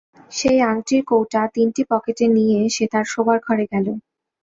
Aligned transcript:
সেই 0.31 0.59
আংটির 0.69 1.01
কৌটা 1.07 1.41
তিনটি 1.55 1.81
পকেটে 1.91 2.25
নিয়ে 2.35 2.59
সে 2.75 2.85
তার 2.93 3.05
শোবার 3.13 3.37
ঘরে 3.47 3.65
গেল। 3.73 3.87